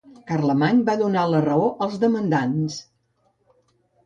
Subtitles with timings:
[0.29, 2.81] Carlemany va donar la raó als demandants.